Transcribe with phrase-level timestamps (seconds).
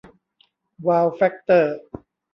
[0.87, 1.79] วาว แฟคเตอร์